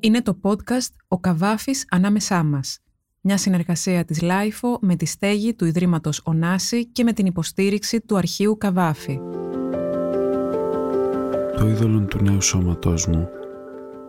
[0.00, 2.78] Είναι το podcast «Ο Καβάφης ανάμεσά μας».
[3.20, 8.16] Μια συνεργασία της LiFO με τη στέγη του Ιδρύματος Ονάση και με την υποστήριξη του
[8.16, 9.20] αρχείου Καβάφη.
[11.56, 13.28] Το είδωλο του νέου σώματός μου,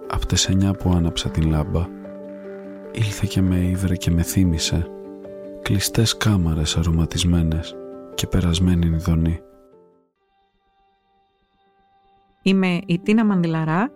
[0.10, 1.88] από τις εννιά που άναψα την λάμπα,
[2.92, 4.90] ήλθε και με ηύρε και με θύμισε
[5.62, 7.76] κλειστές κάμαρες αρωματισμένες
[8.16, 9.40] και περασμένη ηδονή.
[12.48, 13.92] Είμαι η Τίνα Μανδυλαρά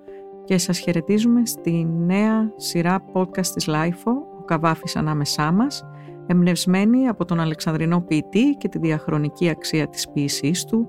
[0.46, 5.86] και σας χαιρετίζουμε στη νέα σειρά podcast της LiFO, ο Καβάφης ανάμεσά μας,
[6.28, 10.88] εμπνευσμένη από τον Αλεξανδρινό ποιητή και τη διαχρονική αξία της ποίησής του,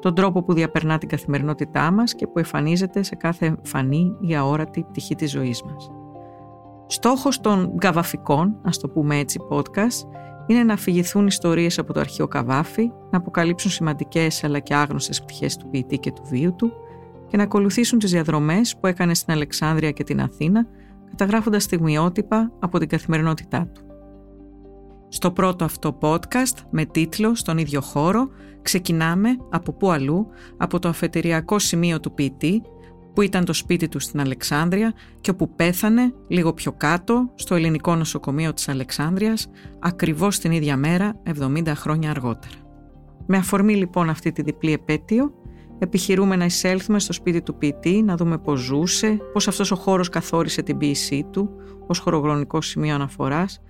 [0.00, 4.82] τον τρόπο που διαπερνά την καθημερινότητά μας και που εμφανίζεται σε κάθε φανερή ή αόρατη
[4.82, 5.90] πτυχή της ζωής μας.
[6.86, 10.08] Στόχος των καβαφικών, ας το πούμε έτσι podcast,
[10.46, 15.56] είναι να αφηγηθούν ιστορίες από το αρχείο Καβάφη, να αποκαλύψουν σημαντικές αλλά και άγνωστες πτυχές
[15.56, 16.72] του ποιητή και του βίου του
[17.26, 20.66] και να ακολουθήσουν τις διαδρομές που έκανε στην Αλεξάνδρεια και την Αθήνα,
[21.10, 23.80] καταγράφοντας στιγμιότυπα από την καθημερινότητά του.
[25.08, 28.28] Στο πρώτο αυτό podcast, με τίτλο «Στον ίδιο χώρο»,
[28.62, 32.62] ξεκινάμε από πού αλλού, από το αφετηριακό σημείο του ποιητή,
[33.16, 37.94] που ήταν το σπίτι του στην Αλεξάνδρεια και όπου πέθανε λίγο πιο κάτω στο ελληνικό
[37.94, 42.54] νοσοκομείο της Αλεξάνδρειας ακριβώς την ίδια μέρα 70 χρόνια αργότερα.
[43.26, 45.34] Με αφορμή λοιπόν αυτή τη διπλή επέτειο
[45.78, 50.08] επιχειρούμε να εισέλθουμε στο σπίτι του ποιητή, να δούμε πώς ζούσε, πώς αυτός ο χώρος
[50.08, 51.50] καθόρισε την ποίησή του
[51.86, 53.60] ως χωρογρονικό σημείο αναφοράς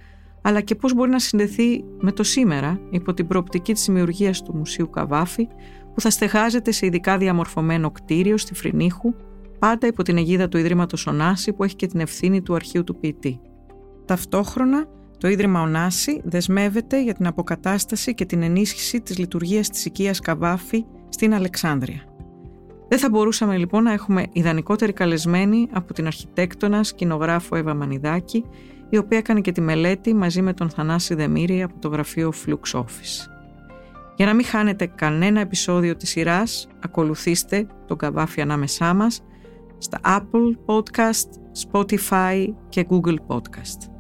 [0.47, 4.57] αλλά και πώς μπορεί να συνδεθεί με το σήμερα υπό την προοπτική της δημιουργίας του
[4.57, 5.49] Μουσείου Καβάφη
[5.95, 9.15] που θα στεγάζεται σε ειδικά διαμορφωμένο κτίριο στη Φρυνίχου
[9.59, 12.97] πάντα υπό την αιγίδα του Ιδρύματος Ονάση που έχει και την ευθύνη του αρχείου του
[12.99, 13.41] ποιητή.
[14.05, 14.87] Ταυτόχρονα,
[15.19, 20.85] το Ίδρυμα Ονάση δεσμεύεται για την αποκατάσταση και την ενίσχυση της λειτουργίας της οικίας Καβάφη
[21.09, 22.03] στην Αλεξάνδρεια.
[22.89, 28.45] Δεν θα μπορούσαμε λοιπόν να έχουμε ιδανικότερη καλεσμένη από την αρχιτέκτονα σκηνογράφο Εύα Μανιδάκη,
[28.89, 32.79] η οποία έκανε και τη μελέτη μαζί με τον Θανάση Δεμήρη από το γραφείο Flux
[32.81, 33.31] Office.
[34.17, 39.23] Για να μην χάνετε κανένα επεισόδιο της σειράς, ακολουθήστε τον Καβάφη ανάμεσά μας
[39.79, 41.29] στα Apple Podcast,
[41.71, 43.96] Spotify και Google Podcast.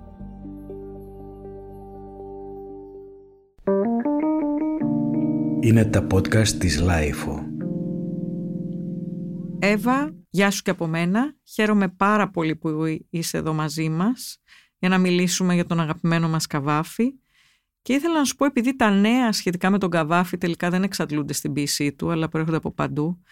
[5.66, 7.46] Είναι τα podcast της LiFO.
[9.58, 11.36] Εύα, γεια σου και από μένα.
[11.54, 12.70] Χαίρομαι πάρα πολύ που
[13.10, 14.38] είσαι εδώ μαζί μας
[14.78, 17.14] για να μιλήσουμε για τον αγαπημένο μας Καβάφη.
[17.82, 21.32] Και ήθελα να σου πω, επειδή τα νέα σχετικά με τον Καβάφη τελικά δεν εξαντλούνται
[21.32, 23.22] στην ποίησή του, αλλά προέρχονται από παντού,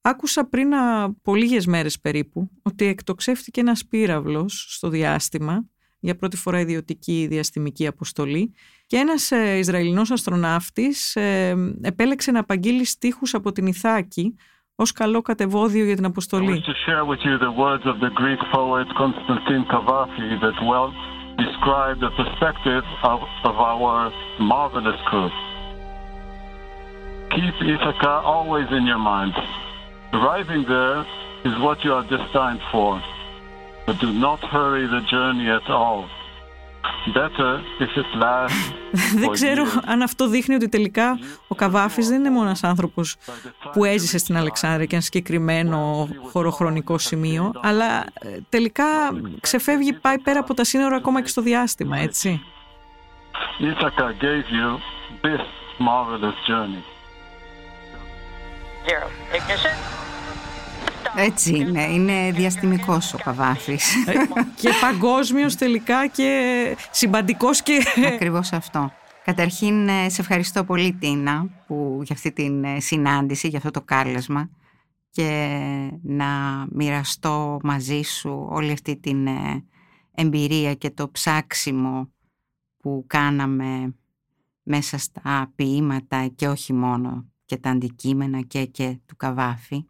[0.00, 5.64] Άκουσα πριν από λίγες μέρες περίπου ότι εκτοξεύτηκε ένας πύραυλος στο διάστημα
[6.00, 8.54] για πρώτη φορά ιδιωτική διαστημική αποστολή
[8.86, 14.36] και ένας ε, Ισραηλινός αστροναύτης ε, επέλεξε να απαγγείλει στίχους από την Ιθάκη
[14.74, 16.62] ως καλό κατεβόδιο για την αποστολή.
[27.30, 29.34] Keep Ithaca always in your mind.
[30.12, 31.00] Arriving there
[31.44, 32.90] is what you are destined for,
[33.90, 36.00] but do not hurry the journey at all.
[37.20, 37.50] Better
[37.84, 38.72] if it lasts
[39.22, 41.18] δεν ξέρω αν αυτό δείχνει ότι τελικά
[41.48, 43.16] ο Καβάφης δεν είναι μόνος ένας άνθρωπος
[43.72, 48.84] που έζησε στην Αλεξάνδρεια και ένα συγκεκριμένο χωροχρονικό σημείο, αλλά ε, τελικά
[49.40, 52.42] ξεφεύγει, πάει πέρα από τα σύνορα ακόμα και στο διάστημα, έτσι.
[53.60, 54.68] Ithaca gave you
[55.22, 55.44] this
[55.78, 56.82] marvelous journey.
[58.86, 59.06] Zero.
[59.38, 60.09] Ignition.
[61.16, 64.06] Έτσι είναι, είναι διαστημικός ο Καβάφης.
[64.06, 64.12] Ε,
[64.54, 67.82] και παγκόσμιος τελικά και συμπαντικός και...
[68.14, 68.92] Ακριβώς αυτό.
[69.24, 73.82] Καταρχήν ε, σε ευχαριστώ πολύ Τίνα που, για αυτή την ε, συνάντηση, για αυτό το
[73.82, 74.50] κάλεσμα
[75.10, 75.58] και
[76.02, 76.26] να
[76.70, 79.28] μοιραστώ μαζί σου όλη αυτή την
[80.14, 82.10] εμπειρία και το ψάξιμο
[82.80, 83.94] που κάναμε
[84.62, 89.84] μέσα στα ποίηματα και όχι μόνο και τα αντικείμενα και, και του Καβάφη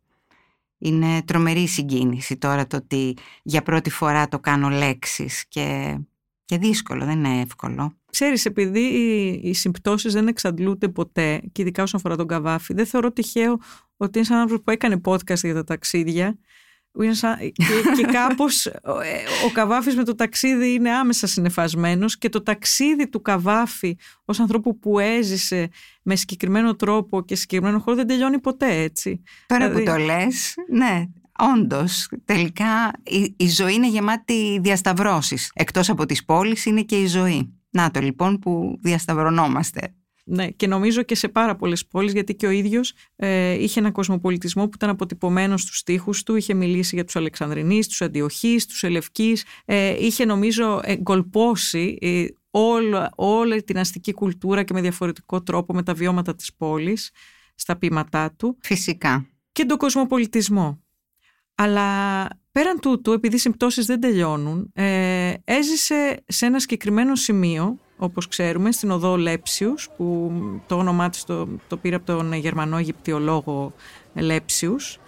[0.80, 5.98] είναι τρομερή συγκίνηση τώρα το ότι για πρώτη φορά το κάνω λέξεις και,
[6.44, 7.94] και δύσκολο, δεν είναι εύκολο.
[8.10, 12.86] Ξέρεις, επειδή οι, οι συμπτώσεις δεν εξαντλούνται ποτέ και ειδικά όσον αφορά τον Καβάφη, δεν
[12.86, 13.58] θεωρώ τυχαίο
[13.96, 16.38] ότι είναι σαν άνθρωπος που έκανε podcast για τα ταξίδια
[16.92, 17.52] και,
[17.96, 18.80] και κάπως ε,
[19.46, 24.78] ο Καβάφης με το ταξίδι είναι άμεσα συνεφασμένος και το ταξίδι του Καβάφη ως ανθρώπου
[24.78, 25.68] που έζησε
[26.02, 29.22] με συγκεκριμένο τρόπο και συγκεκριμένο χώρο δεν τελειώνει ποτέ έτσι.
[29.46, 29.84] Τώρα δηλαδή...
[29.84, 31.04] που το λες, ναι,
[31.56, 35.50] όντως τελικά η, η ζωή είναι γεμάτη διασταυρώσεις.
[35.54, 37.54] Εκτός από τις πόλεις είναι και η ζωή.
[37.70, 39.94] Να το λοιπόν που διασταυρωνόμαστε.
[40.24, 43.90] Ναι, και νομίζω και σε πάρα πολλές πόλεις, γιατί και ο ίδιος ε, είχε ένα
[43.90, 46.36] κοσμοπολιτισμό που ήταν αποτυπωμένο στους τοίχου του.
[46.36, 49.44] Είχε μιλήσει για τους Αλεξανδρινείς, τους Αντιοχείς, τους Ελευκείς.
[49.64, 52.24] Ε, είχε, νομίζω, εγκολπώσει ε,
[53.16, 57.10] όλη την αστική κουλτούρα και με διαφορετικό τρόπο με τα βιώματα της πόλης
[57.54, 58.58] στα ποίηματά του.
[58.60, 59.26] Φυσικά.
[59.52, 60.82] Και τον κοσμοπολιτισμό.
[61.54, 68.28] Αλλά πέραν τούτου, επειδή οι συμπτώσεις δεν τελειώνουν, ε, έζησε σε ένα συγκεκριμένο σημείο, όπως
[68.28, 70.32] ξέρουμε, στην οδό Λέψιους, που
[70.66, 73.72] το όνομά της το, το πήρε από τον Γερμανό Αιγυπτιολόγο
[74.14, 74.98] Λέψιους,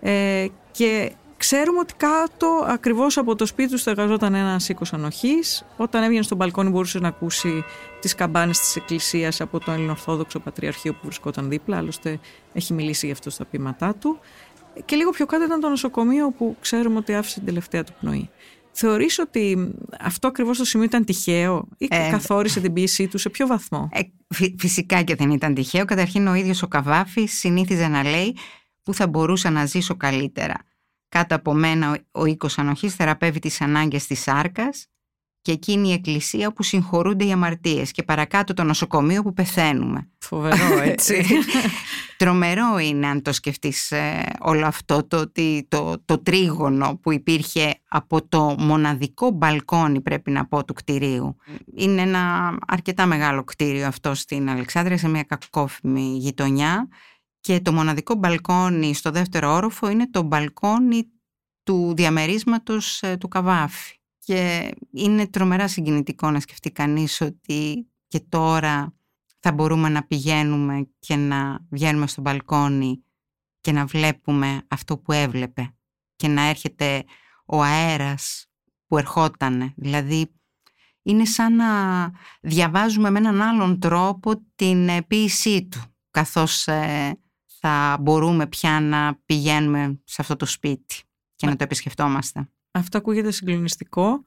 [0.00, 5.64] ε, και Ξέρουμε ότι κάτω ακριβώς από το σπίτι του στεγαζόταν ένας οίκος ανοχής.
[5.76, 7.64] Όταν έβγαινε στο μπαλκόνι, μπορούσε να ακούσει
[8.00, 11.76] τις καμπάνες της Εκκλησίας από το Ελληνοορθόδοξο Πατριαρχείο που βρισκόταν δίπλα.
[11.76, 12.18] Άλλωστε,
[12.52, 14.18] έχει μιλήσει γι' αυτό στα πείματά του.
[14.84, 18.30] Και λίγο πιο κάτω ήταν το νοσοκομείο που ξέρουμε ότι άφησε την τελευταία του πνοή.
[18.72, 23.30] Θεωρείς ότι αυτό ακριβώς το σημείο ήταν τυχαίο ή ε, καθόρισε την πίεσή του, σε
[23.30, 24.00] ποιο βαθμό; Ε,
[24.58, 25.84] φυσικά και δεν ήταν τυχαίο.
[25.84, 28.36] Καταρχήν ο ίδιος ο Καβάφης συνήθιζε να λέει
[28.82, 30.54] που θα μπορούσα να ζήσω καλύτερα.
[31.08, 34.86] Κάτω από μένα ο οίκος ανοχής θεραπεύει τις ανάγκες της σάρκας
[35.42, 40.08] και εκείνη η εκκλησία που συγχωρούνται οι αμαρτίες και παρακάτω το νοσοκομείο που πεθαίνουμε.
[40.18, 41.24] Φοβερό έτσι.
[42.16, 45.32] Τρομερό είναι αν το σκεφτείς ε, όλο αυτό το,
[45.68, 51.36] το, το τρίγωνο που υπήρχε από το μοναδικό μπαλκόνι πρέπει να πω του κτηρίου.
[51.74, 56.88] Είναι ένα αρκετά μεγάλο κτίριο αυτό στην Αλεξάνδρεια σε μια κακόφημη γειτονιά
[57.40, 61.10] και το μοναδικό μπαλκόνι στο δεύτερο όροφο είναι το μπαλκόνι
[61.62, 63.99] του διαμερίσματος ε, του Καβάφη.
[64.30, 68.94] Και είναι τρομερά συγκινητικό να σκεφτεί κανείς ότι και τώρα
[69.38, 73.04] θα μπορούμε να πηγαίνουμε και να βγαίνουμε στο μπαλκόνι
[73.60, 75.74] και να βλέπουμε αυτό που έβλεπε
[76.16, 77.04] και να έρχεται
[77.46, 78.46] ο αέρας
[78.86, 79.72] που ερχότανε.
[79.76, 80.34] Δηλαδή
[81.02, 81.66] είναι σαν να
[82.40, 85.80] διαβάζουμε με έναν άλλον τρόπο την ποίησή του
[86.10, 87.18] καθώς ε,
[87.60, 91.02] θα μπορούμε πια να πηγαίνουμε σε αυτό το σπίτι
[91.34, 92.48] και να το επισκεφτόμαστε.
[92.70, 94.24] Αυτό ακούγεται συγκλονιστικό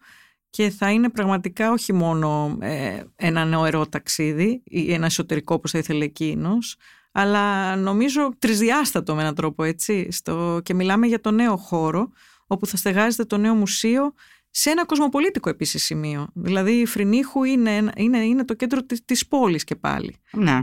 [0.49, 5.77] και θα είναι πραγματικά όχι μόνο ε, ένα νεοερό ταξίδι ή ένα εσωτερικό όπως θα
[5.77, 6.75] ήθελε εκείνος,
[7.11, 10.61] αλλά νομίζω τρισδιάστατο με έναν τρόπο έτσι στο...
[10.63, 12.11] και μιλάμε για το νέο χώρο
[12.47, 14.13] όπου θα στεγάζεται το νέο μουσείο
[14.49, 16.27] σε ένα κοσμοπολίτικο επίσης σημείο.
[16.33, 20.15] Δηλαδή η Φρυνίχου είναι, είναι, είναι το κέντρο της, της πόλης και πάλι.
[20.31, 20.59] Ναι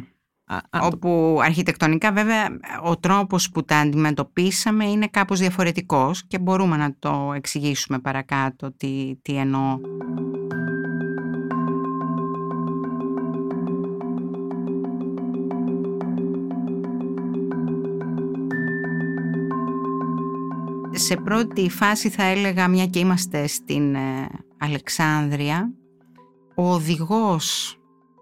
[0.82, 2.48] όπου αρχιτεκτονικά βέβαια
[2.84, 9.16] ο τρόπος που τα αντιμετωπίσαμε είναι κάπως διαφορετικός και μπορούμε να το εξηγήσουμε παρακάτω τι,
[9.22, 9.78] τι εννοώ.
[20.92, 25.72] Σε πρώτη φάση θα έλεγα μια και είμαστε στην ε, Αλεξάνδρεια
[26.54, 27.79] ο οδηγός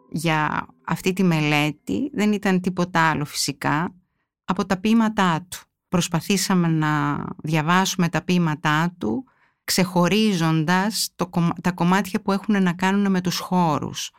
[0.09, 3.95] για αυτή τη μελέτη δεν ήταν τίποτα άλλο φυσικά
[4.45, 5.59] από τα ποίηματά του.
[5.89, 9.25] Προσπαθήσαμε να διαβάσουμε τα ποίηματά του
[9.65, 11.31] ξεχωρίζοντας το,
[11.63, 14.11] τα κομμάτια που έχουν να κάνουν με τους χώρους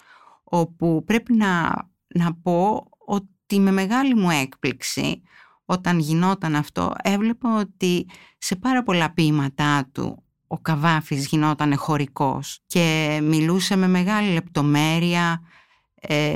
[0.44, 1.71] όπου πρέπει να,
[2.07, 5.21] να πω ότι με μεγάλη μου έκπληξη
[5.65, 8.07] όταν γινόταν αυτό έβλεπα ότι
[8.38, 15.57] σε πάρα πολλά ποίηματά του ο Καβάφης γινόταν χωρικός και μιλούσε με μεγάλη λεπτομέρεια ε,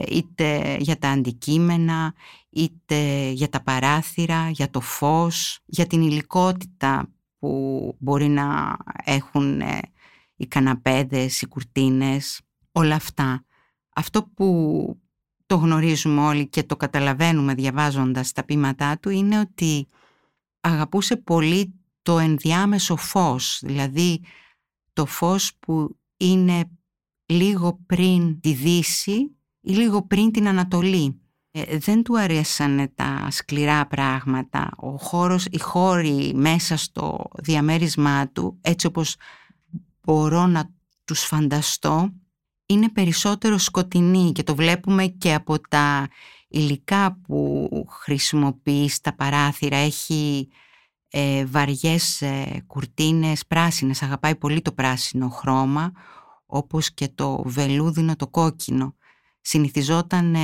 [0.07, 2.13] είτε για τα αντικείμενα,
[2.50, 9.79] είτε για τα παράθυρα, για το φως, για την υλικότητα που μπορεί να έχουν ε,
[10.36, 12.41] οι καναπέδες, οι κουρτίνες,
[12.72, 13.46] όλα αυτά.
[13.96, 14.98] Αυτό που
[15.46, 19.88] το γνωρίζουμε όλοι και το καταλαβαίνουμε διαβάζοντας τα πείματά του είναι ότι
[20.60, 24.22] αγαπούσε πολύ το ενδιάμεσο φως, δηλαδή
[24.93, 26.70] το φως που είναι
[27.25, 31.17] λίγο πριν τη δύση ή λίγο πριν την Ανατολή.
[31.51, 34.70] Ε, δεν του αρέσανε τα σκληρά πράγματα.
[34.77, 39.15] Ο χώρος, οι χώροι μέσα στο διαμέρισμά του, έτσι όπως
[40.01, 40.70] μπορώ να
[41.05, 42.13] τους φανταστώ,
[42.65, 46.08] είναι περισσότερο σκοτεινοί και το βλέπουμε και από τα
[46.48, 49.77] υλικά που χρησιμοποιείς στα παράθυρα.
[49.77, 50.50] Έχει
[51.10, 55.91] ε, βαριές ε, κουρτίνες πράσινες, αγαπάει πολύ το πράσινο χρώμα,
[56.46, 58.96] όπως και το βελούδινο το κόκκινο
[59.43, 60.35] συνηθιζόταν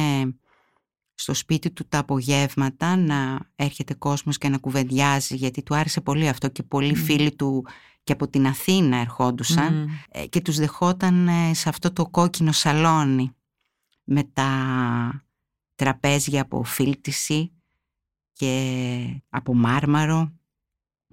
[1.14, 6.28] στο σπίτι του τα απογεύματα να έρχεται κόσμος και να κουβεντιάζει γιατί του άρεσε πολύ
[6.28, 7.66] αυτό και πολλοί φίλοι του
[8.04, 13.36] και από την Αθήνα ερχόντουσαν ε, και τους δεχόταν ε, σε αυτό το κόκκινο σαλόνι
[14.04, 15.24] με τα
[15.76, 17.52] τραπέζια από φίλτιση
[18.34, 20.34] και από μάρμαρο,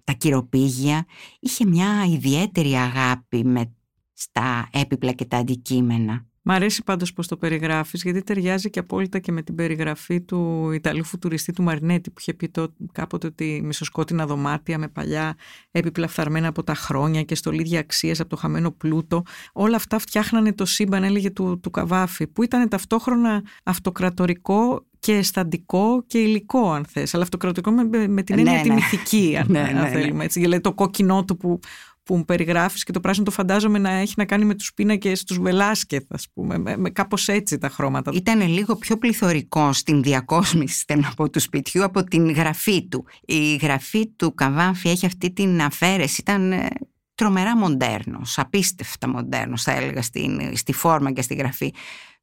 [0.04, 1.06] τα κυροπήγια.
[1.40, 3.74] Είχε μια ιδιαίτερη αγάπη με
[4.12, 9.18] στα έπιπλα και τα αντικείμενα Μ' αρέσει πάντως πως το περιγράφεις γιατί ταιριάζει και απόλυτα
[9.18, 13.60] και με την περιγραφή του Ιταλού φουτουριστή του Μαρινέτη που είχε πει το, κάποτε ότι
[13.64, 15.36] μισοσκότεινα δωμάτια με παλιά
[15.70, 19.22] έπιπλα φθαρμένα από τα χρόνια και στολίδια αξίες από το χαμένο πλούτο.
[19.52, 26.04] Όλα αυτά φτιάχνανε το σύμπαν έλεγε του, του Καβάφη που ήταν ταυτόχρονα αυτοκρατορικό και αισθαντικό
[26.06, 28.74] και υλικό αν θες αλλά αυτοκρατορικό με, με την έννοια ναι, τη ναι.
[28.74, 30.40] μυθική αν, ναι, αν ναι, θέλουμε έτσι.
[30.40, 31.58] Δηλαδή το κόκκινό του που
[32.06, 35.24] που μου περιγράφεις και το πράσινο το φαντάζομαι να έχει να κάνει με τους πίνακες
[35.24, 38.10] τους Βελάσκεθ ας πούμε, με, με κάπως έτσι τα χρώματα.
[38.14, 43.04] Ήταν λίγο πιο πληθωρικό στην διακόσμηση θέλω να του σπιτιού από την γραφή του.
[43.24, 46.66] Η γραφή του Καβάφη έχει αυτή την αφαίρεση, ήταν ε,
[47.14, 51.74] τρομερά μοντέρνος, απίστευτα μοντέρνος θα έλεγα στη, στη φόρμα και στη γραφή.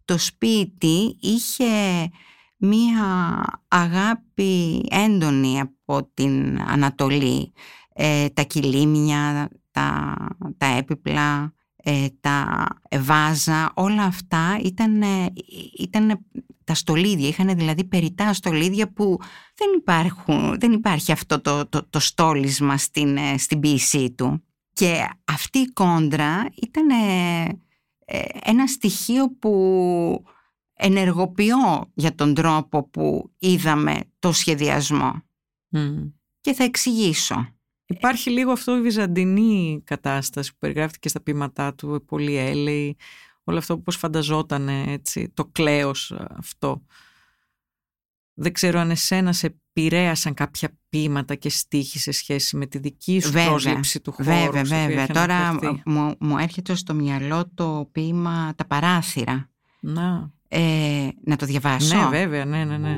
[0.06, 1.66] Το σπίτι είχε
[2.58, 3.06] μία
[3.68, 7.54] αγάπη έντονη από την Ανατολή.
[7.96, 10.16] Ε, τα κιλίμια, τα,
[10.58, 12.68] τα έπιπλα, ε, τα
[13.00, 15.04] βάζα, όλα αυτά ήταν,
[15.78, 16.26] ήταν
[16.64, 19.20] τα στολίδια, είχαν δηλαδή περιτά στολίδια που
[19.56, 24.44] δεν, υπάρχουν, δεν υπάρχει αυτό το, το, το στόλισμα στην, ε, στην ποιησή του.
[24.74, 30.24] Και αυτή η κόντρα ήταν ε, ένα στοιχείο που
[30.74, 35.22] ενεργοποιώ για τον τρόπο που είδαμε το σχεδιασμό.
[36.42, 37.48] Και θα εξηγήσω.
[37.86, 42.98] Υπάρχει λίγο αυτό η βυζαντινή κατάσταση που περιγράφηκε στα ποίηματά του, πολύ έλεη,
[43.44, 46.82] όλο αυτό πώς φανταζόταν έτσι, το κλέος αυτό.
[48.34, 53.20] Δεν ξέρω αν εσένα σε επηρέασαν κάποια ποίηματα και στίχη σε σχέση με τη δική
[53.20, 54.26] σου βέβαια, πρόσληψη του χώρου.
[54.26, 55.08] Βέβαια, βέβαια.
[55.08, 59.50] Τώρα μου, μου έρχεται στο μυαλό το ποίημα «Τα παράθυρα».
[59.80, 60.32] Να.
[60.48, 61.98] Ε, να το διαβάσω.
[61.98, 62.98] Ναι, βέβαια, ναι, ναι, ναι.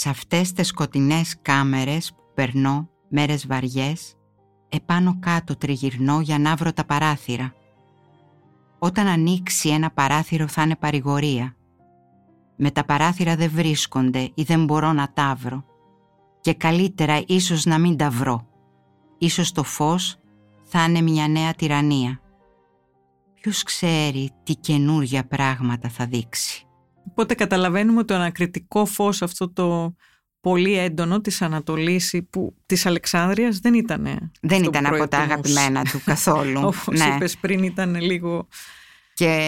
[0.00, 4.14] Σε αυτές τις σκοτεινές κάμερες που περνώ μέρες βαριές,
[4.68, 7.54] επάνω κάτω τριγυρνώ για να βρω τα παράθυρα.
[8.78, 11.56] Όταν ανοίξει ένα παράθυρο θα είναι παρηγορία.
[12.56, 15.64] Με τα παράθυρα δεν βρίσκονται ή δεν μπορώ να τα βρω.
[16.40, 18.46] Και καλύτερα ίσως να μην τα βρω.
[19.18, 20.16] Ίσως το φως
[20.62, 22.20] θα είναι μια νέα τυραννία.
[23.34, 26.67] Ποιος ξέρει τι καινούργια πράγματα θα δείξει.
[27.10, 29.94] Οπότε καταλαβαίνουμε το ανακριτικό φως αυτό το
[30.40, 36.00] πολύ έντονο της Ανατολής που της Αλεξάνδρειας δεν ήταν Δεν ήταν από τα αγαπημένα του
[36.04, 36.60] καθόλου.
[36.66, 37.14] Όπως ναι.
[37.14, 38.48] είπες πριν ήταν λίγο...
[39.14, 39.40] Και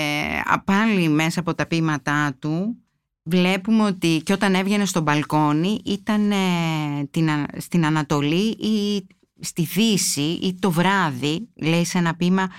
[0.64, 2.76] πάλι μέσα από τα ποίηματά του
[3.22, 6.32] βλέπουμε ότι και όταν έβγαινε στο μπαλκόνι ήταν
[7.10, 9.06] την, στην Ανατολή ή
[9.40, 12.50] στη Δύση ή το βράδυ λέει σε ένα ποίημα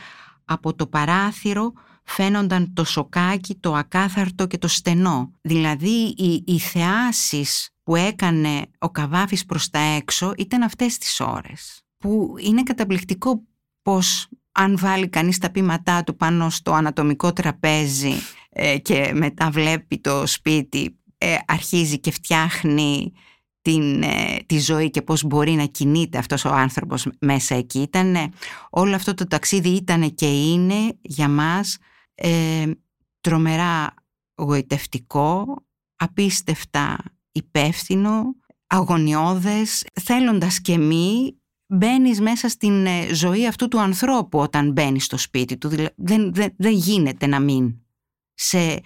[0.46, 5.32] από το παράθυρο φαίνονταν το σοκάκι, το ακάθαρτο και το στενό.
[5.42, 11.82] Δηλαδή οι, οι θεάσεις που έκανε ο Καβάφης προς τα έξω ήταν αυτές τις ώρες.
[11.98, 13.44] Που είναι καταπληκτικό
[13.82, 18.14] πως αν βάλει κανείς τα πείματά του πάνω στο ανατομικό τραπέζι
[18.50, 23.12] ε, και μετά βλέπει το σπίτι, ε, αρχίζει και φτιάχνει
[23.62, 27.80] την, ε, τη ζωή και πώς μπορεί να κινείται αυτός ο άνθρωπος μέσα εκεί.
[27.80, 28.30] Ήτανε,
[28.70, 31.78] όλο αυτό το ταξίδι ήταν και είναι για μας
[32.16, 32.72] ε,
[33.22, 33.94] τρομερά
[34.36, 35.66] γοητευτικό,
[35.96, 36.98] απίστευτα
[37.32, 38.36] υπεύθυνο,
[38.68, 45.18] αγωνιώδες, θέλοντας και μη μπαίνεις μέσα στην ε, ζωή αυτού του ανθρώπου όταν μπαίνεις στο
[45.18, 45.70] σπίτι του.
[45.96, 47.76] Δεν, δεν, δεν γίνεται να μην.
[48.34, 48.82] Σε,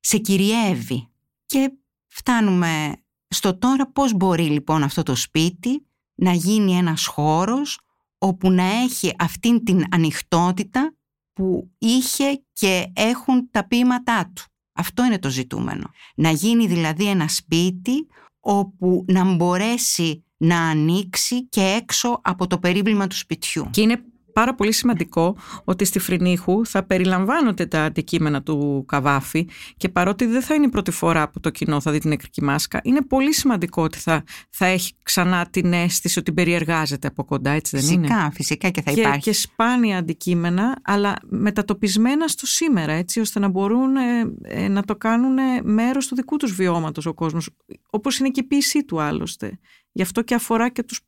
[0.00, 1.08] σε κυριεύει.
[1.46, 1.72] Και
[2.06, 2.96] φτάνουμε
[3.28, 7.80] στο τώρα πώς μπορεί λοιπόν αυτό το σπίτι να γίνει ένας χώρος
[8.18, 10.94] όπου να έχει αυτήν την ανοιχτότητα
[11.34, 14.42] που είχε και έχουν τα ποίηματά του.
[14.72, 15.90] Αυτό είναι το ζητούμενο.
[16.14, 18.06] Να γίνει δηλαδή ένα σπίτι
[18.40, 23.68] όπου να μπορέσει να ανοίξει και έξω από το περίβλημα του σπιτιού.
[23.70, 29.88] Και είναι πάρα πολύ σημαντικό ότι στη Φρυνίχου θα περιλαμβάνονται τα αντικείμενα του Καβάφη και
[29.88, 32.80] παρότι δεν θα είναι η πρώτη φορά που το κοινό θα δει την νεκρική μάσκα,
[32.84, 37.76] είναι πολύ σημαντικό ότι θα, θα έχει ξανά την αίσθηση ότι περιεργάζεται από κοντά, έτσι
[37.76, 39.20] δεν φυσικά, είναι; Φυσικά και θα και, υπάρχει.
[39.20, 44.96] Και σπάνια αντικείμενα, αλλά μετατοπισμένα στο σήμερα, έτσι ώστε να μπορούν ε, ε, να το
[44.96, 47.50] κάνουν μέρος του δικού τους βιώματος ο κόσμος,
[47.90, 49.58] όπως είναι και η ποίησή του άλλωστε.
[49.92, 51.00] Γι' αυτό και αφορά και τους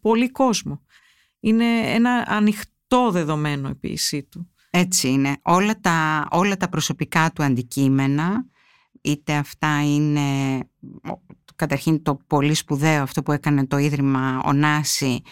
[0.00, 0.82] πολύ κόσμο
[1.40, 4.50] είναι ένα ανοιχτό δεδομένο η ποιησή του.
[4.70, 5.36] Έτσι είναι.
[5.42, 8.46] Όλα τα, όλα τα προσωπικά του αντικείμενα,
[9.00, 10.58] είτε αυτά είναι
[11.56, 15.22] καταρχήν το πολύ σπουδαίο αυτό που έκανε το Ίδρυμα Ονάση,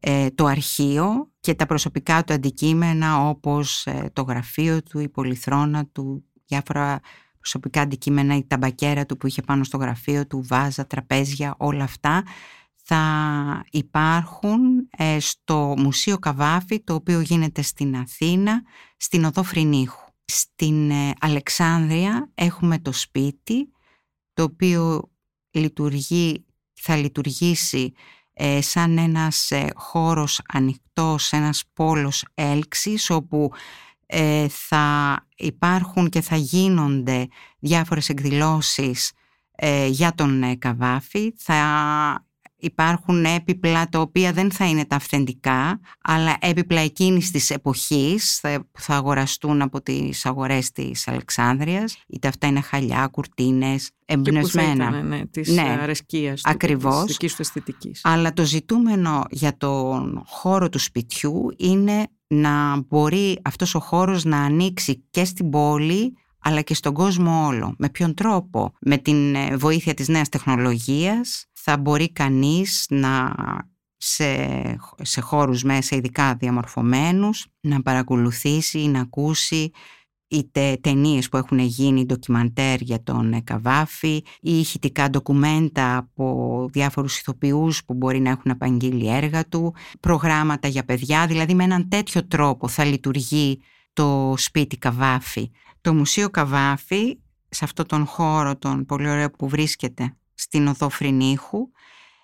[0.00, 5.86] ε, το αρχείο και τα προσωπικά του αντικείμενα όπως ε, το γραφείο του, η πολυθρόνα
[5.86, 7.00] του, διάφορα
[7.38, 12.22] προσωπικά αντικείμενα, η ταμπακέρα του που είχε πάνω στο γραφείο του, βάζα, τραπέζια, όλα αυτά
[12.88, 18.62] θα υπάρχουν ε, στο Μουσείο Καβάφη, το οποίο γίνεται στην Αθήνα,
[18.96, 20.10] στην Οδό Φρυνίχου.
[20.24, 23.72] Στην ε, Αλεξάνδρεια έχουμε το σπίτι,
[24.32, 25.10] το οποίο
[25.50, 27.92] λειτουργεί, θα λειτουργήσει
[28.32, 33.50] ε, σαν ένας χώρος ανοιχτός, ένας πόλος έλξης, όπου
[34.48, 37.28] θα υπάρχουν και θα γίνονται
[37.58, 39.12] διάφορες εκδηλώσεις
[39.88, 41.32] για τον Καβάφη.
[41.36, 42.25] Θα
[42.58, 48.40] υπάρχουν έπιπλα τα οποία δεν θα είναι τα αυθεντικά, αλλά έπιπλα εκείνης της εποχής
[48.72, 52.04] που θα αγοραστούν από τις αγορές της Αλεξάνδρειας.
[52.06, 54.90] Είτε αυτά είναι χαλιά, κουρτίνες, εμπνευσμένα.
[54.90, 57.04] Και ναι, της ναι, αρεσκίας του, ακριβώς.
[57.04, 58.00] της δικής του αισθητικής.
[58.04, 64.38] Αλλά το ζητούμενο για τον χώρο του σπιτιού είναι να μπορεί αυτός ο χώρος να
[64.38, 67.74] ανοίξει και στην πόλη αλλά και στον κόσμο όλο.
[67.78, 73.34] Με ποιον τρόπο, με την ε, βοήθεια της νέας τεχνολογίας θα μπορεί κανείς να
[73.96, 74.26] σε,
[75.02, 79.70] σε χώρους μέσα ειδικά διαμορφωμένους να παρακολουθήσει ή να ακούσει
[80.28, 87.84] είτε ταινίες που έχουν γίνει ντοκιμαντέρ για τον Καβάφη ή ηχητικά ντοκουμέντα από διάφορους ηθοποιούς
[87.84, 92.68] που μπορεί να έχουν απαγγείλει έργα του, προγράμματα για παιδιά, δηλαδή με έναν τέτοιο τρόπο
[92.68, 93.60] θα λειτουργεί
[93.92, 95.50] το σπίτι Καβάφη.
[95.80, 97.18] Το Μουσείο Καβάφη,
[97.48, 101.70] σε αυτό τον χώρο τον πολύ ωραίο που βρίσκεται στην οδό Φρυνίχου,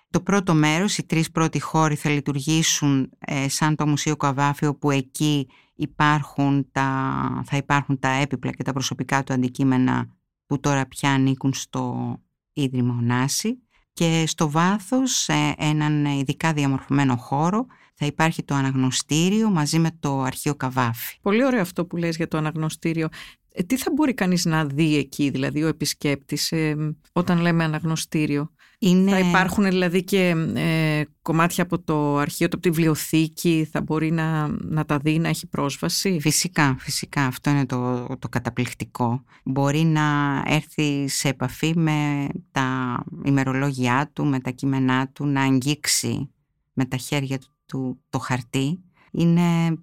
[0.09, 4.91] το πρώτο μέρος, οι τρεις πρώτοι χώροι θα λειτουργήσουν ε, σαν το Μουσείο Καβάφη, όπου
[4.91, 10.07] εκεί υπάρχουν τα, θα υπάρχουν τα έπιπλα και τα προσωπικά του αντικείμενα
[10.45, 12.17] που τώρα πια ανήκουν στο
[12.53, 13.57] Ίδρυμα Ωνάση
[13.93, 20.21] και στο βάθος ε, έναν ειδικά διαμορφωμένο χώρο θα υπάρχει το αναγνωστήριο μαζί με το
[20.21, 21.17] αρχείο Καβάφη.
[21.21, 23.07] Πολύ ωραίο αυτό που λες για το αναγνωστήριο.
[23.55, 28.51] Ε, τι θα μπορεί κανείς να δει εκεί, δηλαδή ο επισκέπτης, ε, όταν λέμε αναγνωστήριο;
[28.79, 29.11] Είναι...
[29.11, 34.47] Θα υπάρχουν δηλαδή και ε, κομμάτια από το αρχείο, από τη βιβλιοθήκη, θα μπορεί να,
[34.47, 37.25] να τα δει, να έχει πρόσβαση; Φυσικά, φυσικά.
[37.25, 39.23] Αυτό είναι το, το καταπληκτικό.
[39.43, 40.03] Μπορεί να
[40.45, 46.29] έρθει σε επαφή με τα ημερολόγια του, με τα κείμενά του, να αγγίξει
[46.73, 48.79] με τα χέρια του το χαρτί.
[49.11, 49.77] Είναι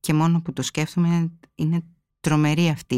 [0.00, 1.84] και μόνο που το σκέφτομαι είναι
[2.20, 2.96] τρομερή αυτή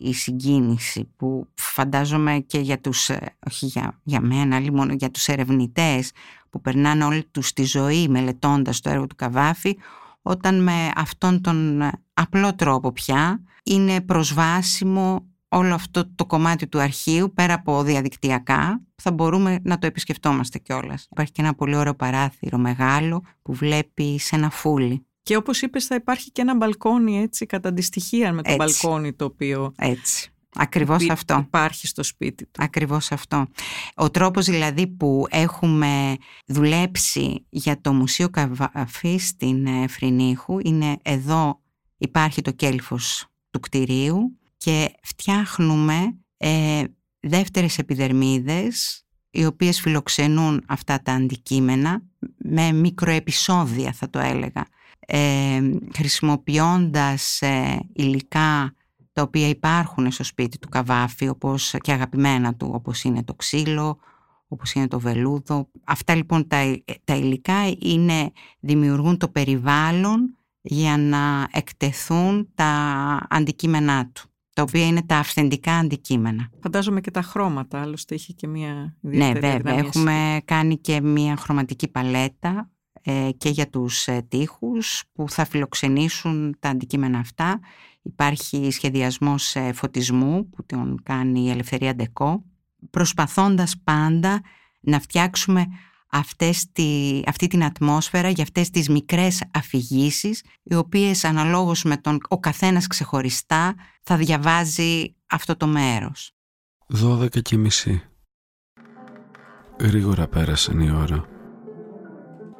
[0.00, 5.10] η συγκίνηση που φαντάζομαι και για τους, ε, όχι για, για μένα, αλλά μόνο για
[5.10, 6.10] τους ερευνητές
[6.50, 9.76] που περνάνε όλη τους τη ζωή μελετώντας το έργο του Καβάφη
[10.22, 16.80] όταν με αυτόν τον ε, απλό τρόπο πια είναι προσβάσιμο όλο αυτό το κομμάτι του
[16.80, 21.06] αρχείου πέρα από διαδικτυακά θα μπορούμε να το επισκεφτόμαστε κιόλας.
[21.10, 25.86] Υπάρχει και ένα πολύ ωραίο παράθυρο μεγάλο που βλέπει σε ένα φούλι και όπως είπες
[25.86, 28.56] θα υπάρχει και ένα μπαλκόνι έτσι κατά αντιστοιχεία με το έτσι.
[28.56, 29.72] μπαλκόνι το οποίο...
[29.76, 30.28] Έτσι.
[30.56, 31.42] Ακριβώς αυτό.
[31.46, 32.62] Υπάρχει στο σπίτι του.
[32.62, 33.46] Ακριβώς αυτό.
[33.94, 41.60] Ο τρόπος δηλαδή που έχουμε δουλέψει για το Μουσείο Καβαφή στην ε, Φρυνίχου είναι εδώ
[41.96, 46.82] υπάρχει το κέλφος του κτηρίου και φτιάχνουμε ε,
[47.20, 52.02] δεύτερες επιδερμίδες οι οποίες φιλοξενούν αυτά τα αντικείμενα
[52.36, 54.66] με μικροεπισόδια θα το έλεγα
[55.06, 55.60] ε,
[55.94, 58.74] χρησιμοποιώντας ε, υλικά
[59.12, 63.98] τα οποία υπάρχουν στο σπίτι του Καβάφη όπως και αγαπημένα του όπως είναι το ξύλο,
[64.48, 65.68] όπως είναι το βελούδο.
[65.84, 72.72] Αυτά λοιπόν τα, τα υλικά είναι, δημιουργούν το περιβάλλον για να εκτεθούν τα
[73.30, 76.50] αντικείμενά του τα οποία είναι τα αυθεντικά αντικείμενα.
[76.62, 79.74] Φαντάζομαι και τα χρώματα, άλλωστε είχε και μία Ναι, βέβαια.
[79.74, 82.73] Έχουμε κάνει και μία χρωματική παλέτα ε,
[83.36, 87.60] και για τους ε, τείχους που θα φιλοξενήσουν τα αντικείμενα αυτά.
[88.02, 92.44] Υπάρχει σχεδιασμός ε, φωτισμού που τον κάνει η Ελευθερία Ντεκό,
[92.90, 94.40] προσπαθώντας πάντα
[94.80, 95.66] να φτιάξουμε
[96.10, 102.18] αυτές τη, αυτή την ατμόσφαιρα για αυτές τις μικρές αφηγήσεις, οι οποίες αναλόγως με τον
[102.28, 106.32] ο καθένας ξεχωριστά θα διαβάζει αυτό το μέρος.
[106.86, 108.02] Δώδεκα και μισή.
[109.80, 111.33] Γρήγορα πέρασαν η ώρα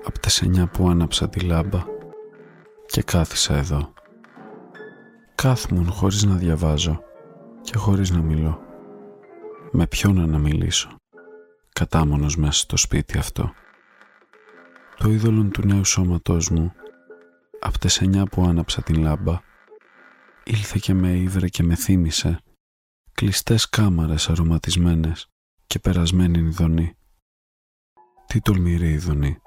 [0.04, 1.84] από τις εννιά που άναψα τη λάμπα
[2.86, 3.92] και κάθισα εδώ.
[5.34, 7.02] Κάθμουν χωρίς να διαβάζω
[7.62, 8.60] και χωρίς να μιλώ.
[9.72, 10.88] Με ποιον να μιλήσω;
[11.72, 13.52] Κατάμονος μέσα στο σπίτι αυτό.
[14.96, 16.72] Το είδωλο του νέου σώματός μου
[17.60, 19.40] από τις εννιά που άναψα την λάμπα
[20.44, 22.38] ήλθε και με ήβρε και με θύμισε
[23.12, 25.28] κλειστές κάμαρες αρωματισμένες
[25.66, 26.96] και περασμένη ειδονή.
[28.26, 29.38] Τι τολμηρή ειδονή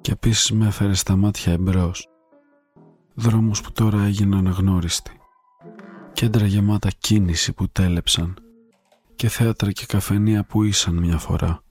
[0.00, 2.08] και επίσης με έφερε στα μάτια εμπρός.
[3.14, 5.18] Δρόμους που τώρα έγιναν αγνώριστοι
[6.18, 8.36] Κέντρα γεμάτα κίνηση που τέλεψαν
[9.16, 11.62] και θέατρα και καφενεία που ήσαν μια φορά.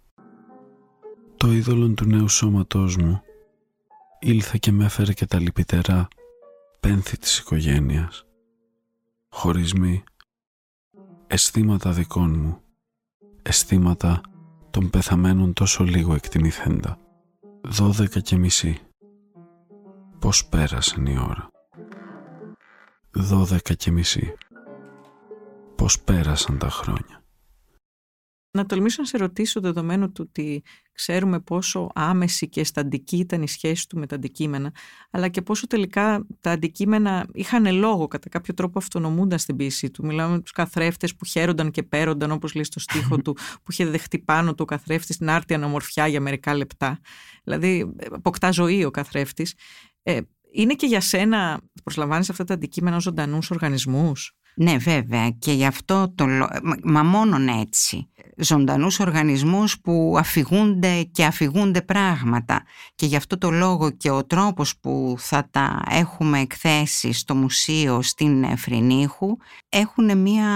[1.37, 3.21] Το είδωλο του νέου σώματός μου
[4.19, 6.07] ήλθε και με έφερε και τα λυπητερά
[6.79, 8.25] πένθη της οικογένειας.
[9.29, 10.03] Χωρισμοί,
[11.27, 12.61] αισθήματα δικών μου,
[13.41, 14.21] αισθήματα
[14.69, 16.97] των πεθαμένων τόσο λίγο εκτιμηθέντα.
[17.69, 18.79] Δώδεκα και μισή.
[20.19, 21.49] Πώς πέρασαν η ώρα;
[23.11, 24.33] Δώδεκα και μισή.
[25.75, 27.23] Πώς πέρασαν τα χρόνια;
[28.57, 33.47] Να τολμήσω να σε ρωτήσω δεδομένου του ότι ξέρουμε πόσο άμεση και αισθαντική ήταν η
[33.47, 34.71] σχέση του με τα αντικείμενα,
[35.11, 40.05] αλλά και πόσο τελικά τα αντικείμενα είχαν λόγο κατά κάποιο τρόπο αυτονομούνταν στην πίση του.
[40.05, 43.85] Μιλάμε με τους καθρέφτες που χαίρονταν και πέρονταν, όπως λέει στο στίχο του, που είχε
[43.85, 46.99] δεχτεί πάνω του ο καθρέφτης στην άρτια αναμορφιά για μερικά λεπτά.
[47.43, 49.53] Δηλαδή, αποκτά ζωή ο καθρέφτης.
[50.03, 50.19] Ε,
[50.51, 55.65] είναι και για σένα, προσλαμβάνεις αυτά τα αντικείμενα ως ζωντανούς οργανισμούς; Ναι βέβαια και γι'
[55.65, 56.25] αυτό το
[56.83, 58.09] μα μόνον έτσι.
[58.37, 62.63] Ζωντανούς οργανισμούς που αφηγούνται και αφηγούνται πράγματα.
[62.95, 68.01] Και γι' αυτό το λόγο και ο τρόπος που θα τα έχουμε εκθέσει στο μουσείο
[68.01, 69.37] στην Φρυνίχου
[69.69, 70.49] έχουν μια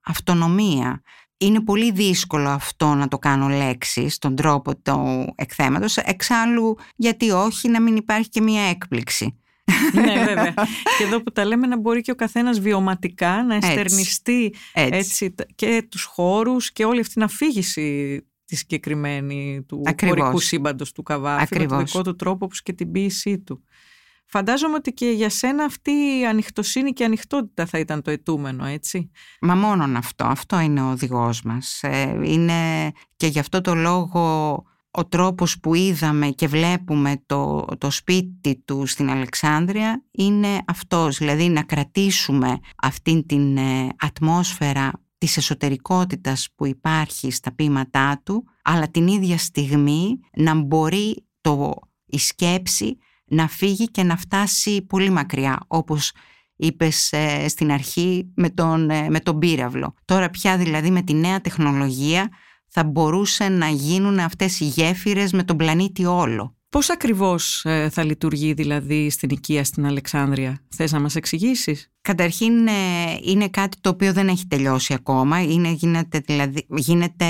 [0.00, 1.02] αυτονομία.
[1.36, 7.68] Είναι πολύ δύσκολο αυτό να το κάνω λέξη στον τρόπο του εκθέματος, εξάλλου γιατί όχι
[7.68, 9.38] να μην υπάρχει και μια έκπληξη
[9.94, 10.54] ναι, βέβαια.
[10.98, 15.34] Και εδώ που τα λέμε να μπορεί και ο καθένας βιωματικά να εστερνιστεί έτσι.
[15.54, 21.58] και τους χώρους και όλη αυτή την αφήγηση τη συγκεκριμένη του χωρικού σύμπαντος του Καβάφη
[21.58, 23.64] με τον δικό του τρόπο όπως και την ποίησή του.
[24.26, 28.64] Φαντάζομαι ότι και για σένα αυτή η ανοιχτοσύνη και η ανοιχτότητα θα ήταν το ετούμενο,
[28.64, 29.10] έτσι.
[29.40, 30.24] Μα μόνον αυτό.
[30.24, 31.82] Αυτό είναι ο οδηγός μας.
[31.82, 34.64] Ε, είναι και γι' αυτό το λόγο
[34.96, 41.48] ο τρόπος που είδαμε και βλέπουμε το, το σπίτι του στην Αλεξάνδρεια είναι αυτός, δηλαδή
[41.48, 49.06] να κρατήσουμε αυτήν την ε, ατμόσφαιρα της εσωτερικότητας που υπάρχει στα ποίηματά του, αλλά την
[49.06, 51.74] ίδια στιγμή να μπορεί το,
[52.06, 56.12] η σκέψη να φύγει και να φτάσει πολύ μακριά, όπως
[56.56, 59.94] είπες ε, στην αρχή με τον, ε, με τον πύραυλο.
[60.04, 62.28] Τώρα πια δηλαδή με τη νέα τεχνολογία
[62.76, 66.56] θα μπορούσε να γίνουν αυτές οι γέφυρες με τον πλανήτη όλο.
[66.68, 72.66] Πώς ακριβώς ε, θα λειτουργεί δηλαδή στην οικία στην Αλεξάνδρεια, θες να μας εξηγήσεις; Καταρχήν
[72.66, 72.72] ε,
[73.24, 77.26] είναι κάτι το οποίο δεν έχει τελειώσει ακόμα, είναι, γίνεται, δηλαδή, γίνεται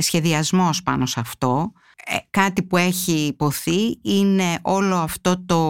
[0.00, 1.72] σχεδιασμός πάνω σε αυτό.
[2.06, 5.60] Ε, κάτι που έχει υποθεί είναι όλο αυτό το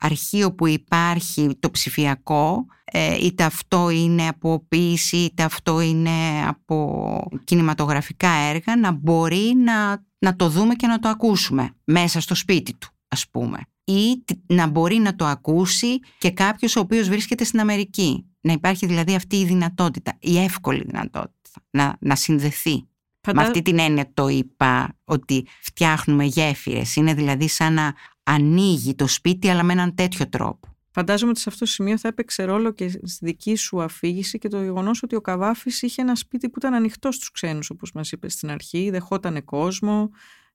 [0.00, 7.28] αρχείο που υπάρχει το ψηφιακό ε, είτε αυτό είναι από ποίηση είτε αυτό είναι από
[7.44, 12.74] κινηματογραφικά έργα να μπορεί να, να το δούμε και να το ακούσουμε μέσα στο σπίτι
[12.74, 13.58] του ας πούμε.
[13.84, 18.26] Ή να μπορεί να το ακούσει και κάποιος ο οποίος βρίσκεται στην Αμερική.
[18.40, 22.88] Να υπάρχει δηλαδή αυτή η δυνατότητα η εύκολη δυνατότητα να, να συνδεθεί.
[23.34, 26.96] Με αυτή την έννοια το είπα ότι φτιάχνουμε γέφυρες.
[26.96, 27.94] Είναι δηλαδή σαν να
[28.26, 30.76] ανοίγει το σπίτι αλλά με έναν τέτοιο τρόπο.
[30.90, 34.48] Φαντάζομαι ότι σε αυτό το σημείο θα έπαιξε ρόλο και στη δική σου αφήγηση και
[34.48, 38.12] το γεγονός ότι ο Καβάφης είχε ένα σπίτι που ήταν ανοιχτό στους ξένους, όπως μας
[38.12, 40.10] είπες στην αρχή, δεχόταν κόσμο,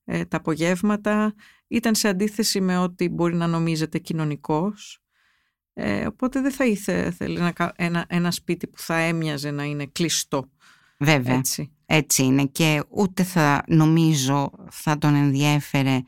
[0.05, 1.33] ε, τα απογεύματα,
[1.67, 5.01] ήταν σε αντίθεση με ό,τι μπορεί να νομίζετε κοινωνικός.
[5.73, 10.49] Ε, οπότε δεν θα ήθελε ένα, ένα, ένα σπίτι που θα έμοιαζε να είναι κλειστό.
[10.97, 11.71] Βέβαια, έτσι.
[11.85, 16.01] έτσι είναι και ούτε θα νομίζω θα τον ενδιέφερε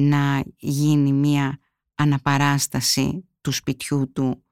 [0.00, 1.58] να γίνει μία
[1.94, 4.44] αναπαράσταση του σπιτιού του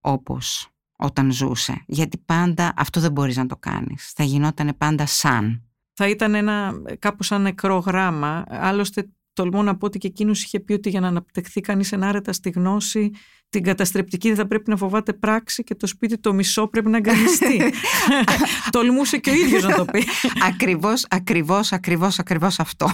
[0.00, 1.84] όπως όταν ζούσε.
[1.86, 4.12] Γιατί πάντα αυτό δεν μπορείς να το κάνεις.
[4.12, 5.62] Θα γινόταν πάντα σαν.
[5.92, 8.44] Θα ήταν ένα κάπως σαν νεκρό γράμμα.
[8.48, 12.32] Άλλωστε τολμώ να πω ότι και εκείνος είχε πει ότι για να αναπτυχθεί κανείς ενάρετα
[12.32, 13.10] στη γνώση
[13.52, 16.96] την καταστρεπτική δεν θα πρέπει να φοβάται πράξη και το σπίτι το μισό πρέπει να
[16.96, 17.72] αγκαλιστεί.
[18.70, 20.04] Τολμούσε και ο ίδιος να το πει.
[20.50, 22.90] ακριβώς, ακριβώς, ακριβώς, ακριβώς αυτό.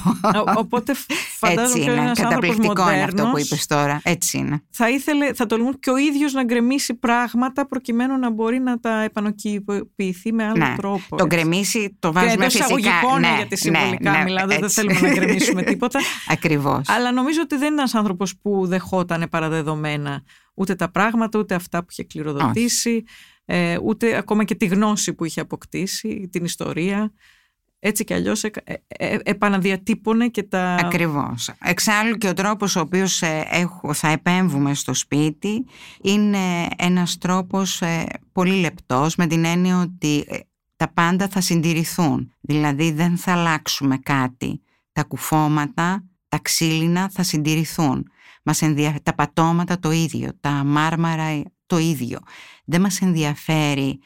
[0.56, 0.92] οπότε
[1.38, 2.12] φαντάζομαι Έτσι είναι.
[2.14, 4.00] Καταπληκτικό είναι αυτό που είπες τώρα.
[4.04, 4.62] Έτσι είναι.
[4.70, 9.02] Θα ήθελε, θα τολμούσε και ο ίδιος να γκρεμίσει πράγματα προκειμένου να μπορεί να τα
[9.02, 10.74] επανοκυπηθεί με άλλο ναι.
[10.76, 11.16] τρόπο.
[11.16, 13.18] Το γκρεμίσει το βάζουμε και φυσικά.
[13.20, 16.00] Ναι, γιατί συμβολικά ναι, ναι, μιλάω, δεν θέλουμε να γκρεμίσουμε τίποτα.
[16.28, 16.88] Ακριβώς.
[16.88, 20.22] Αλλά νομίζω ότι δεν είναι ένας άνθρωπος που δεχόταν παραδεδομένα
[20.54, 23.04] ούτε τα πράγματα, ούτε αυτά που είχε κληροδοτήσει,
[23.44, 27.12] ε, ούτε ακόμα και τη γνώση που είχε αποκτήσει, την ιστορία.
[27.80, 28.50] Έτσι κι αλλιώς ε,
[28.86, 30.74] ε, επαναδιατύπωνε και τα...
[30.74, 31.50] Ακριβώς.
[31.62, 33.22] Εξάλλου και ο τρόπος ο οποίος
[33.92, 35.66] θα επέμβουμε στο σπίτι
[36.02, 37.82] είναι ένας τρόπος
[38.32, 40.26] πολύ λεπτός με την έννοια ότι
[40.76, 42.32] τα πάντα θα συντηρηθούν.
[42.40, 44.62] Δηλαδή δεν θα αλλάξουμε κάτι.
[44.92, 48.10] Τα κουφώματα, τα ξύλινα θα συντηρηθούν.
[48.42, 49.00] Μας ενδια...
[49.02, 52.18] Τα πατώματα το ίδιο, τα μάρμαρα το ίδιο.
[52.64, 53.98] Δεν μας ενδιαφέρει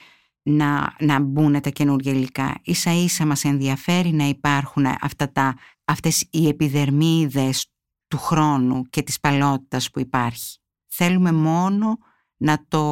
[0.43, 2.61] να, να μπουν τα καινούργια υλικά.
[2.63, 7.67] Ίσα ίσα μας ενδιαφέρει να υπάρχουν αυτά τα, αυτές οι επιδερμίδες
[8.09, 10.59] του χρόνου και της παλαιότητας που υπάρχει.
[10.87, 11.99] Θέλουμε μόνο
[12.37, 12.85] να το,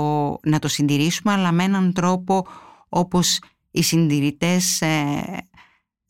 [0.42, 2.46] να το συντηρήσουμε αλλά με έναν τρόπο
[2.88, 3.38] όπως
[3.70, 5.48] οι συντηρητές ε,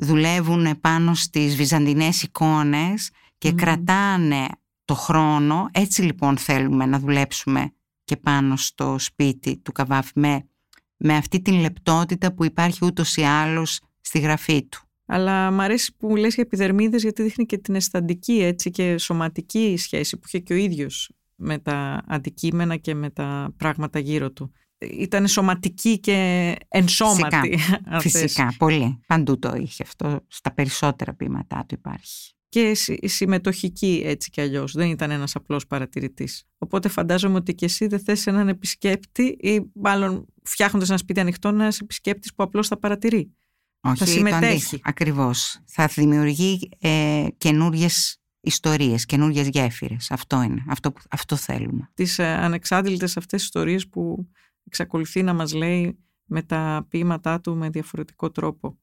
[0.01, 4.47] δουλεύουν πάνω στις βυζαντινές εικόνες και κρατάνε
[4.85, 5.69] το χρόνο.
[5.73, 7.73] Έτσι λοιπόν θέλουμε να δουλέψουμε
[8.05, 10.49] και πάνω στο σπίτι του Καβάφη με,
[10.97, 14.81] με αυτή την λεπτότητα που υπάρχει ούτως ή άλλως στη γραφή του.
[15.07, 19.75] Αλλά μου αρέσει που λες για επιδερμίδες γιατί δείχνει και την αισθαντική έτσι, και σωματική
[19.77, 24.53] σχέση που είχε και ο ίδιος με τα αντικείμενα και με τα πράγματα γύρω του.
[24.81, 27.59] Ήταν σωματική και ενσώματη.
[27.59, 29.01] Φυσικά, φυσικά πολύ.
[29.07, 30.25] Παντού το είχε αυτό.
[30.29, 32.33] Στα περισσότερα ποίηματά του υπάρχει.
[32.49, 32.73] Και
[33.05, 34.73] συμμετοχική έτσι κι αλλιώς.
[34.73, 36.45] Δεν ήταν ένας απλός παρατηρητής.
[36.59, 41.49] Οπότε φαντάζομαι ότι και εσύ δεν θες έναν επισκέπτη ή μάλλον φτιάχνοντας ένα σπίτι ανοιχτό
[41.49, 43.35] ένας επισκέπτης που απλώς θα παρατηρεί.
[43.81, 44.81] Όχι, θα συμμετέχει.
[44.83, 45.61] Ακριβώς.
[45.67, 50.11] Θα δημιουργεί ε, καινούριες ιστορίες, καινούριες γέφυρες.
[50.11, 50.65] Αυτό είναι.
[50.69, 51.91] Αυτό, αυτό θέλουμε.
[51.95, 54.29] Τις ε, ανεξάντλητες αυτές ιστορίες που
[54.71, 58.79] εξακολουθεί να μας λέει με τα ποίηματά του με διαφορετικό τρόπο.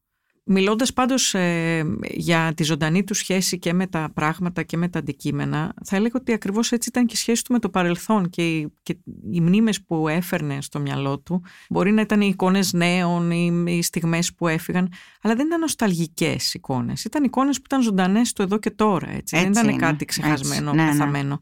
[0.50, 5.00] Μιλώντας πάντως ε, για τη ζωντανή του σχέση και με τα πράγματα και με τα
[5.00, 8.48] αντικείμενα, θα έλεγα ότι ακριβώς έτσι ήταν και η σχέση του με το παρελθόν και
[8.48, 8.98] οι, και
[9.32, 11.44] οι μνήμες που έφερνε στο μυαλό του.
[11.70, 16.54] Μπορεί να ήταν οι εικόνες νέων ή οι στιγμές που έφυγαν, αλλά δεν ήταν νοσταλγικές
[16.54, 17.04] εικόνες.
[17.04, 19.10] Ήταν εικόνες που ήταν ζωντανές το εδώ και τώρα.
[19.10, 19.38] Έτσι.
[19.38, 21.36] δεν ήταν κάτι ξεχασμένο, έτσι, ναι, ναι.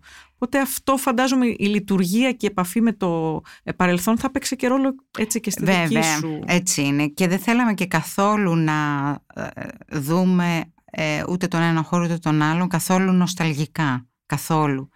[0.45, 4.67] Οπότε αυτό φαντάζομαι η λειτουργία και η επαφή με το ε, παρελθόν θα παίξει και
[4.67, 6.39] ρόλο έτσι και στη Βέβαια, δική σου.
[6.45, 7.07] έτσι είναι.
[7.07, 9.49] Και δεν θέλαμε και καθόλου να ε,
[9.89, 14.07] δούμε ε, ούτε τον ένα χώρο ούτε τον άλλον καθόλου νοσταλγικά.
[14.25, 14.89] Καθόλου.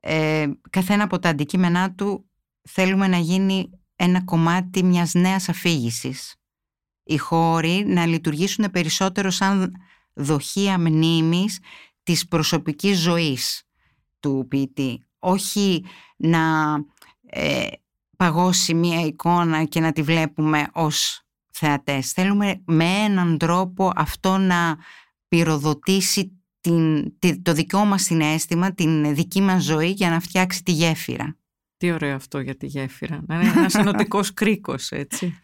[0.00, 2.30] Ε, καθένα από τα αντικείμενά του
[2.68, 6.34] θέλουμε να γίνει ένα κομμάτι μιας νέας αφήγησης.
[7.02, 9.72] Οι χώροι να λειτουργήσουν περισσότερο σαν
[10.14, 11.58] δοχεία μνήμης
[12.02, 13.64] της προσωπικής ζωής
[14.20, 15.04] του ποιητή.
[15.18, 15.84] Όχι
[16.16, 16.74] να
[17.26, 17.66] ε,
[18.16, 22.12] παγώσει μία εικόνα και να τη βλέπουμε ως θεατές.
[22.12, 24.78] Θέλουμε με έναν τρόπο αυτό να
[25.28, 31.36] πυροδοτήσει την, το δικό μας συνέστημα, την δική μας ζωή για να φτιάξει τη γέφυρα.
[31.76, 33.22] Τι ωραίο αυτό για τη γέφυρα.
[33.26, 35.38] Να είναι ένας ενωτικός κρίκος, έτσι.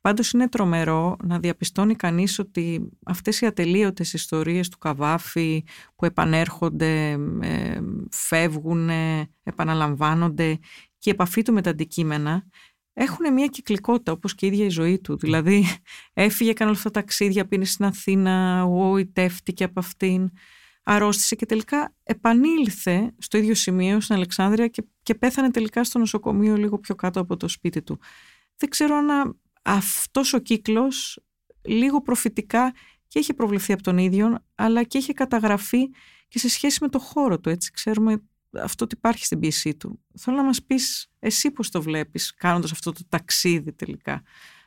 [0.00, 5.64] Πάντως είναι τρομερό να διαπιστώνει κανείς ότι αυτές οι ατελείωτες ιστορίες του Καβάφη
[5.96, 8.90] που επανέρχονται, ε, φεύγουν,
[9.42, 10.58] επαναλαμβάνονται
[10.98, 12.44] και η επαφή του με τα αντικείμενα
[12.92, 15.16] έχουν μια κυκλικότητα όπως και η ίδια η ζωή του.
[15.16, 15.64] Δηλαδή
[16.12, 20.30] έφυγε, έκανε όλα αυτά τα ταξίδια, πήγε στην Αθήνα, γοητεύτηκε από αυτήν,
[20.82, 26.56] αρρώστησε και τελικά επανήλθε στο ίδιο σημείο στην Αλεξάνδρεια και, και πέθανε τελικά στο νοσοκομείο
[26.56, 27.98] λίγο πιο κάτω από το σπίτι του.
[28.56, 31.20] Δεν ξέρω αν αυτός ο κύκλος
[31.62, 32.74] λίγο προφητικά
[33.08, 35.90] και είχε προβληθεί από τον ίδιο, αλλά και είχε καταγραφεί
[36.28, 38.22] και σε σχέση με το χώρο του, έτσι ξέρουμε
[38.62, 40.00] αυτό ότι υπάρχει στην πίεσή του.
[40.18, 44.22] Θέλω να μας πεις εσύ πώς το βλέπεις κάνοντας αυτό το ταξίδι τελικά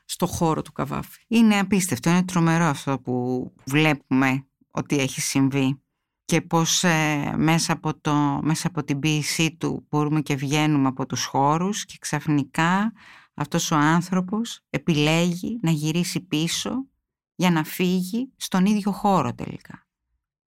[0.06, 1.22] στο χώρο του Καβάφη.
[1.28, 5.82] Είναι απίστευτο, είναι τρομερό αυτό που βλέπουμε ότι έχει συμβεί
[6.26, 11.06] και πώς ε, μέσα, από το, μέσα από την ποίησή του μπορούμε και βγαίνουμε από
[11.06, 12.94] τους χώρους και ξαφνικά
[13.34, 16.88] αυτός ο άνθρωπος επιλέγει να γυρίσει πίσω
[17.36, 19.88] για να φύγει στον ίδιο χώρο τελικά.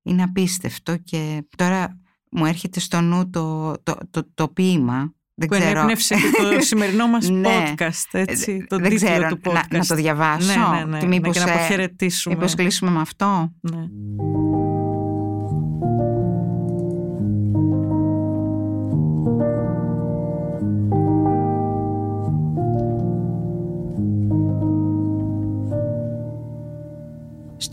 [0.02, 5.54] Είναι απίστευτο και τώρα μου έρχεται στο νου το, το, το, το ποίημα δεν που
[5.54, 5.70] ξέρω.
[5.70, 7.74] ενέπνευσε το σημερινό μας ναι.
[7.76, 9.68] podcast, έτσι, το δεν τίτλο ξέρω, του podcast.
[9.70, 12.34] Να, να το διαβάσω ναι, ναι, ναι, και μήπως, να αποχαιρετήσουμε.
[12.34, 13.52] Μήπως κλείσουμε με αυτό.
[13.60, 13.86] Ναι.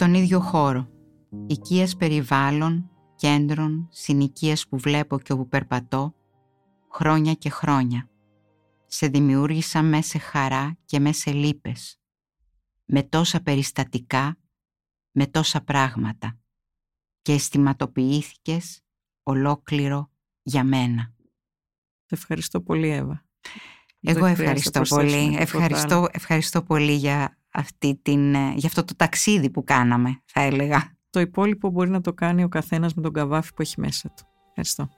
[0.04, 0.90] Στον ίδιο χώρο.
[1.48, 6.16] Οικίες περιβάλλων, κέντρων, συνοικίες που βλέπω και όπου περπατώ,
[6.92, 8.10] χρόνια και χρόνια.
[8.86, 12.00] Σε δημιούργησα μέσα χαρά και μέσα λύπες.
[12.86, 14.38] Με τόσα περιστατικά,
[15.12, 16.40] με τόσα πράγματα.
[17.22, 18.82] Και αισθηματοποιήθηκες
[19.24, 20.12] ολόκληρο
[20.42, 21.14] για μένα.
[22.10, 23.26] Ευχαριστώ πολύ Εύα.
[24.00, 25.36] Εγώ ευχαριστώ πολύ.
[25.40, 30.92] Ευχαριστώ, ευχαριστώ πολύ για αυτή την, ε, για αυτό το ταξίδι που κάναμε, θα έλεγα.
[31.10, 34.24] Το υπόλοιπο μπορεί να το κάνει ο καθένας με τον καβάφι που έχει μέσα του.
[34.48, 34.90] Ευχαριστώ.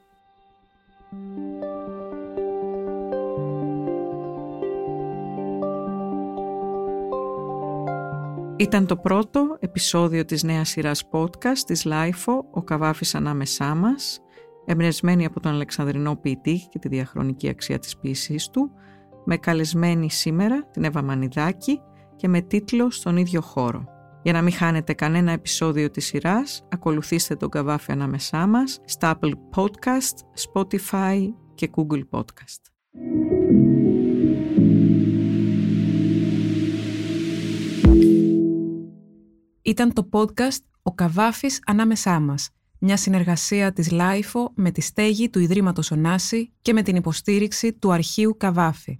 [8.58, 14.20] Ήταν το πρώτο επεισόδιο της νέας σειράς podcast της LIFO, ο Καβάφης ανάμεσά μας.
[14.66, 18.72] εμπνευσμένη από τον Αλεξανδρινό ποιητή και τη διαχρονική αξία της ποιησής του,
[19.26, 21.80] με καλεσμένη σήμερα την Εύα Μανιδάκη
[22.16, 23.86] και με τίτλο «Στον ίδιο χώρο».
[24.24, 29.32] Για να μην χάνετε κανένα επεισόδιο της σειράς, ακολουθήστε τον Καβάφη ανάμεσά μας στα Apple
[29.56, 32.62] Podcast, Spotify και Google Podcast.
[39.62, 42.50] Ήταν το podcast «Ο Καβάφης ανάμεσά μας»,
[42.80, 47.92] μια συνεργασία της LiFO με τη στέγη του Ιδρύματος Ωνάση και με την υποστήριξη του
[47.92, 49.00] Αρχείου Καβάφη.